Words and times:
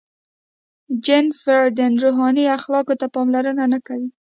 •جن 1.05 1.25
فردي 1.41 1.85
روحاني 2.03 2.43
اخلاقو 2.57 2.93
ته 2.99 3.07
پاملرنه 3.15 3.65
نهکوي. 3.73 4.09